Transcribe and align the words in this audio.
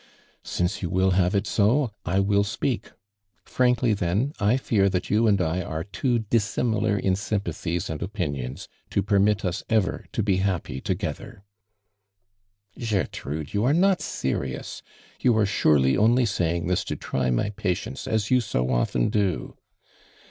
"Since 0.43 0.81
you 0.81 0.89
will 0.89 1.11
have 1.11 1.35
it 1.35 1.45
so, 1.45 1.91
I 2.05 2.19
will 2.19 2.43
speak. 2.43 2.89
Vrankly, 3.45 3.95
then, 3.95 4.33
I 4.39 4.57
fear 4.57 4.89
that 4.89 5.11
you 5.11 5.27
and 5.27 5.39
I 5.39 5.61
are 5.61 5.83
too 5.83 6.21
tlissimilar 6.21 6.99
in 6.99 7.15
.sympathies 7.15 7.87
and 7.87 8.01
opinions 8.01 8.67
to 8.89 9.03
permit 9.03 9.45
us 9.45 9.61
ever 9.69 10.07
to 10.13 10.23
be 10.23 10.37
happy 10.37 10.81
together 10.81 11.43
I" 12.75 12.83
"Gertrude, 12.83 13.53
you 13.53 13.63
are 13.63 13.75
not 13.75 14.01
serious 14.01 14.81
I 14.87 14.89
You 15.19 15.37
are 15.37 15.45
aurely 15.45 15.95
only 15.99 16.25
saying 16.25 16.65
this 16.65 16.83
to 16.85 16.95
try 16.95 17.29
my 17.29 17.51
patienca 17.51 18.07
as 18.07 18.31
you 18.31 18.41
so 18.41 18.71
often 18.71 19.09
do." 19.09 19.55